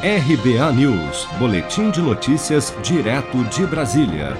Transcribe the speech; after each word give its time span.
RBA 0.00 0.72
News, 0.74 1.26
Boletim 1.40 1.90
de 1.90 2.00
Notícias, 2.00 2.72
direto 2.84 3.42
de 3.46 3.66
Brasília. 3.66 4.36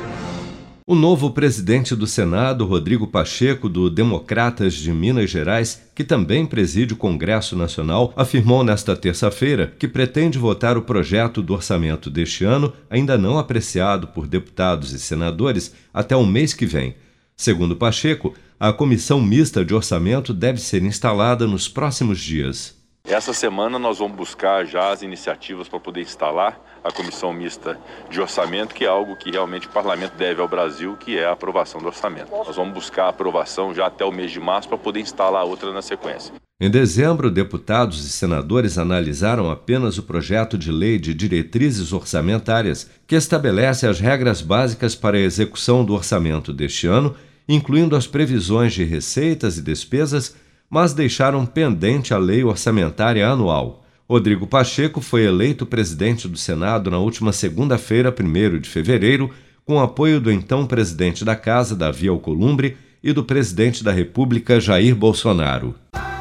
O 0.86 0.94
novo 0.94 1.32
presidente 1.32 1.96
do 1.96 2.06
Senado, 2.06 2.64
Rodrigo 2.64 3.08
Pacheco, 3.08 3.68
do 3.68 3.90
Democratas 3.90 4.74
de 4.74 4.92
Minas 4.92 5.28
Gerais, 5.28 5.82
que 5.96 6.04
também 6.04 6.46
preside 6.46 6.94
o 6.94 6.96
Congresso 6.96 7.56
Nacional, 7.56 8.12
afirmou 8.14 8.62
nesta 8.62 8.94
terça-feira 8.94 9.74
que 9.76 9.88
pretende 9.88 10.38
votar 10.38 10.78
o 10.78 10.82
projeto 10.82 11.42
do 11.42 11.54
orçamento 11.54 12.08
deste 12.08 12.44
ano, 12.44 12.72
ainda 12.88 13.18
não 13.18 13.36
apreciado 13.36 14.06
por 14.06 14.28
deputados 14.28 14.92
e 14.92 15.00
senadores, 15.00 15.74
até 15.92 16.14
o 16.14 16.24
mês 16.24 16.54
que 16.54 16.66
vem. 16.66 16.94
Segundo 17.36 17.74
Pacheco, 17.74 18.32
a 18.60 18.72
comissão 18.72 19.20
mista 19.20 19.64
de 19.64 19.74
orçamento 19.74 20.32
deve 20.32 20.60
ser 20.60 20.84
instalada 20.84 21.48
nos 21.48 21.68
próximos 21.68 22.20
dias. 22.20 22.77
Essa 23.08 23.32
semana 23.32 23.78
nós 23.78 24.00
vamos 24.00 24.18
buscar 24.18 24.66
já 24.66 24.92
as 24.92 25.00
iniciativas 25.00 25.66
para 25.66 25.80
poder 25.80 26.02
instalar 26.02 26.60
a 26.84 26.92
comissão 26.92 27.32
mista 27.32 27.78
de 28.10 28.20
orçamento, 28.20 28.74
que 28.74 28.84
é 28.84 28.86
algo 28.86 29.16
que 29.16 29.30
realmente 29.30 29.66
o 29.66 29.70
parlamento 29.70 30.14
deve 30.14 30.42
ao 30.42 30.46
Brasil, 30.46 30.94
que 30.94 31.16
é 31.16 31.24
a 31.24 31.32
aprovação 31.32 31.80
do 31.80 31.86
orçamento. 31.86 32.30
Nós 32.30 32.54
vamos 32.54 32.74
buscar 32.74 33.04
a 33.04 33.08
aprovação 33.08 33.74
já 33.74 33.86
até 33.86 34.04
o 34.04 34.12
mês 34.12 34.30
de 34.30 34.38
março 34.38 34.68
para 34.68 34.76
poder 34.76 35.00
instalar 35.00 35.46
outra 35.46 35.72
na 35.72 35.80
sequência. 35.80 36.34
Em 36.60 36.68
dezembro, 36.68 37.30
deputados 37.30 38.04
e 38.04 38.10
senadores 38.10 38.76
analisaram 38.76 39.50
apenas 39.50 39.96
o 39.96 40.02
projeto 40.02 40.58
de 40.58 40.70
lei 40.70 40.98
de 40.98 41.14
diretrizes 41.14 41.94
orçamentárias, 41.94 42.90
que 43.06 43.16
estabelece 43.16 43.86
as 43.86 43.98
regras 43.98 44.42
básicas 44.42 44.94
para 44.94 45.16
a 45.16 45.20
execução 45.20 45.82
do 45.82 45.94
orçamento 45.94 46.52
deste 46.52 46.86
ano, 46.86 47.16
incluindo 47.48 47.96
as 47.96 48.06
previsões 48.06 48.74
de 48.74 48.84
receitas 48.84 49.56
e 49.56 49.62
despesas 49.62 50.36
mas 50.70 50.92
deixaram 50.92 51.46
pendente 51.46 52.12
a 52.12 52.18
lei 52.18 52.44
orçamentária 52.44 53.28
anual. 53.28 53.84
Rodrigo 54.08 54.46
Pacheco 54.46 55.00
foi 55.00 55.24
eleito 55.24 55.66
presidente 55.66 56.26
do 56.26 56.38
Senado 56.38 56.90
na 56.90 56.98
última 56.98 57.32
segunda-feira, 57.32 58.14
1 58.18 58.58
de 58.58 58.68
fevereiro, 58.68 59.30
com 59.64 59.80
apoio 59.80 60.20
do 60.20 60.30
então 60.30 60.66
presidente 60.66 61.24
da 61.24 61.36
Casa, 61.36 61.76
Davi 61.76 62.08
Alcolumbre, 62.08 62.76
e 63.02 63.12
do 63.12 63.22
presidente 63.22 63.84
da 63.84 63.92
República, 63.92 64.58
Jair 64.58 64.94
Bolsonaro. 64.94 65.74